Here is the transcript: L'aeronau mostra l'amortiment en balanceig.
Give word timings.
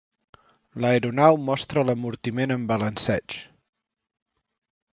L'aeronau 0.85 1.37
mostra 1.49 1.83
l'amortiment 1.89 2.55
en 2.57 2.65
balanceig. 2.73 3.39